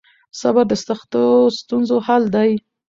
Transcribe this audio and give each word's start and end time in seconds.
صبر 0.39 0.65
د 0.69 0.73
سختو 0.85 1.23
ستونزو 1.59 1.97
حل 2.07 2.23
دی. 2.35 2.51